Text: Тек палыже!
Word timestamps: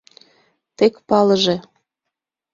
Тек 0.77 0.93
палыже! 1.07 1.57